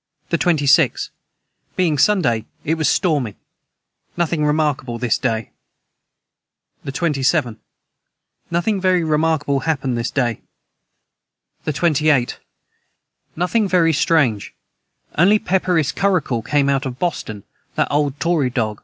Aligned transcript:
]the 0.30 0.38
26. 0.38 1.10
Being 1.76 1.98
Sunday 1.98 2.46
it 2.64 2.76
was 2.76 2.88
Stormy 2.88 3.36
Nothing 4.16 4.42
remarkable 4.46 4.96
this 4.98 5.18
day. 5.18 5.50
the 6.84 6.90
27. 6.90 7.60
Nothing 8.50 8.80
very 8.80 9.04
remarkable 9.04 9.60
hapned 9.60 9.94
this 9.98 10.10
day. 10.10 10.40
the 11.64 11.74
28. 11.74 12.38
Nothing 13.36 13.68
very 13.68 13.92
Strange 13.92 14.54
onely 15.18 15.38
Peperiss 15.38 15.92
curacle 15.94 16.40
came 16.40 16.70
out 16.70 16.86
of 16.86 16.98
Boston 16.98 17.44
that 17.74 17.88
old 17.90 18.18
tory 18.18 18.48
Dog. 18.48 18.82